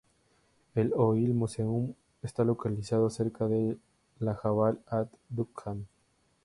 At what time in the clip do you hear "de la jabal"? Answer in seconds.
3.47-4.81